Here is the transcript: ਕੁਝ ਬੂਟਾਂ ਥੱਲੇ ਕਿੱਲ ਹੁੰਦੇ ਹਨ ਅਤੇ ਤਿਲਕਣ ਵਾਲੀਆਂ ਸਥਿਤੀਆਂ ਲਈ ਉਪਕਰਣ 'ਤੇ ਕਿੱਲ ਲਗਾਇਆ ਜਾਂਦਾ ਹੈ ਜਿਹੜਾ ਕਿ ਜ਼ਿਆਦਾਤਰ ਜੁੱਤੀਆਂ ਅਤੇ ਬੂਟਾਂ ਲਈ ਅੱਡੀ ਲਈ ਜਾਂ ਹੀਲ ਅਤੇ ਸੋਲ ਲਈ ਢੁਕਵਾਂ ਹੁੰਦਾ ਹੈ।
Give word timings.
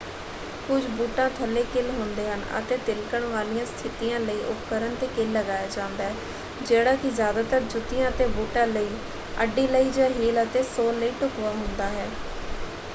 ਕੁਝ 0.67 0.85
ਬੂਟਾਂ 0.89 1.29
ਥੱਲੇ 1.31 1.63
ਕਿੱਲ 1.73 1.89
ਹੁੰਦੇ 1.89 2.25
ਹਨ 2.27 2.41
ਅਤੇ 2.59 2.77
ਤਿਲਕਣ 2.85 3.25
ਵਾਲੀਆਂ 3.25 3.65
ਸਥਿਤੀਆਂ 3.67 4.19
ਲਈ 4.19 4.41
ਉਪਕਰਣ 4.43 4.95
'ਤੇ 4.95 5.07
ਕਿੱਲ 5.09 5.31
ਲਗਾਇਆ 5.33 5.67
ਜਾਂਦਾ 5.67 6.03
ਹੈ 6.03 6.15
ਜਿਹੜਾ 6.63 6.95
ਕਿ 6.95 7.09
ਜ਼ਿਆਦਾਤਰ 7.11 7.61
ਜੁੱਤੀਆਂ 7.65 8.09
ਅਤੇ 8.09 8.27
ਬੂਟਾਂ 8.31 8.65
ਲਈ 8.67 8.89
ਅੱਡੀ 9.43 9.67
ਲਈ 9.67 9.91
ਜਾਂ 9.91 10.09
ਹੀਲ 10.11 10.43
ਅਤੇ 10.43 10.63
ਸੋਲ 10.65 10.99
ਲਈ 10.99 11.11
ਢੁਕਵਾਂ 11.21 11.53
ਹੁੰਦਾ 11.53 11.89
ਹੈ। 11.91 12.09